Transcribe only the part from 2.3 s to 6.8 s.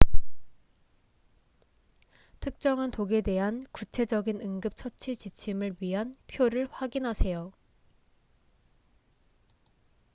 특정한 독에 대한 구체적인 응급처치 지침을 위한 표를